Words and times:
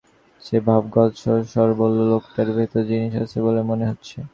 সে 0.41 0.57
ভাব-গদগদ 0.65 1.11
স্বরে 1.47 1.73
বলল, 1.81 1.97
লোকটার 2.11 2.47
ভেতর 2.57 2.81
জিনিস 2.89 3.13
আছে 3.23 3.37
বলে 3.45 3.61
মনে 3.69 3.85
হচ্ছে। 3.89 4.17